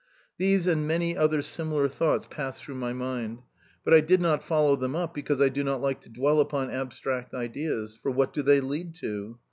These 0.39 0.65
and 0.65 0.87
many 0.87 1.15
other 1.15 1.43
similar 1.43 1.87
thoughts 1.87 2.25
passed 2.27 2.63
through 2.63 2.73
my 2.73 2.91
mind, 2.91 3.43
but 3.85 3.93
I 3.93 3.99
did 4.01 4.19
not 4.19 4.41
follow 4.41 4.75
them 4.75 4.95
up, 4.95 5.13
because 5.13 5.39
I 5.39 5.49
do 5.49 5.63
not 5.63 5.79
like 5.79 6.01
to 6.01 6.09
dwell 6.09 6.39
upon 6.39 6.71
abstract 6.71 7.35
ideas 7.35 7.99
for 8.01 8.09
what 8.09 8.33
do 8.33 8.41
they 8.41 8.61
lead 8.61 8.95
to? 8.95 9.37